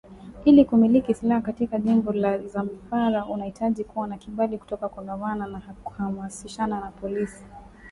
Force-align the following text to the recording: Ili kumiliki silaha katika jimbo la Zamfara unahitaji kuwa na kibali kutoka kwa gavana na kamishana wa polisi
Ili 0.45 0.65
kumiliki 0.65 1.13
silaha 1.13 1.41
katika 1.41 1.79
jimbo 1.79 2.13
la 2.13 2.37
Zamfara 2.37 3.25
unahitaji 3.25 3.83
kuwa 3.83 4.07
na 4.07 4.17
kibali 4.17 4.57
kutoka 4.57 4.89
kwa 4.89 5.03
gavana 5.03 5.47
na 5.47 5.61
kamishana 5.97 6.81
wa 6.81 6.91
polisi 6.91 7.43